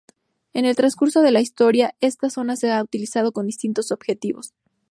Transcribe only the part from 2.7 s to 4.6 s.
ha utilizado con distintos objetivos.